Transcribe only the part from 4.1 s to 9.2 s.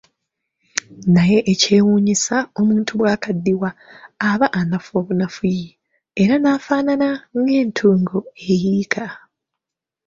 aba anafuwa bunafuyi, era nafaafaagana ng'entungo eyiika.